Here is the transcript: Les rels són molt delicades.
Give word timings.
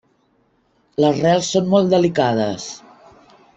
Les 1.05 1.19
rels 1.19 1.51
són 1.57 1.69
molt 1.75 1.93
delicades. 1.95 2.69